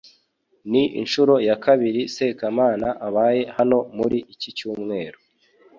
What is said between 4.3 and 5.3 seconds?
iki cyumweru